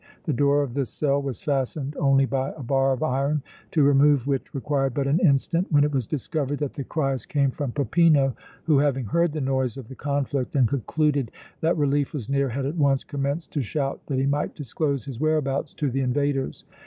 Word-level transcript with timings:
The 0.23 0.33
door 0.33 0.63
of 0.63 0.73
this 0.73 0.89
cell 0.89 1.21
was 1.21 1.41
fastened 1.41 1.95
only 1.97 2.25
by 2.25 2.53
a 2.57 2.63
bar 2.63 2.91
of 2.91 3.03
iron, 3.03 3.43
to 3.69 3.83
remove 3.83 4.25
which 4.25 4.51
required 4.55 4.95
but 4.95 5.05
an 5.05 5.19
instant, 5.19 5.67
when 5.71 5.83
it 5.83 5.91
was 5.93 6.07
discovered 6.07 6.57
that 6.57 6.73
the 6.73 6.83
cries 6.83 7.27
came 7.27 7.51
from 7.51 7.71
Peppino, 7.71 8.35
who 8.63 8.79
having 8.79 9.05
heard 9.05 9.31
the 9.31 9.41
noise 9.41 9.77
of 9.77 9.89
the 9.89 9.95
conflict 9.95 10.55
and 10.55 10.67
concluded 10.67 11.29
that 11.59 11.77
relief 11.77 12.13
was 12.13 12.29
near 12.29 12.49
had 12.49 12.65
at 12.65 12.77
once 12.77 13.03
commenced 13.03 13.51
to 13.53 13.61
shout 13.61 14.01
that 14.07 14.17
he 14.17 14.25
might 14.25 14.55
disclose 14.55 15.05
his 15.05 15.19
whereabouts 15.19 15.71
to 15.75 15.91
the 15.91 16.01
invaders. 16.01 16.65